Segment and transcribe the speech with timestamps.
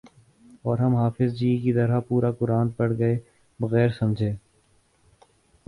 [0.61, 3.17] اور ہم حافظ جی کی طرح پورا قرآن پڑھ گئے
[3.59, 4.31] بغیر سمجھے